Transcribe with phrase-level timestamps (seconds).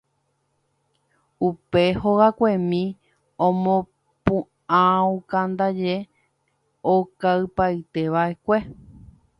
[1.47, 2.81] Upe hogakuemi
[3.45, 5.95] omopu'ãukándaje
[6.93, 8.57] okaipaitéva'ekue.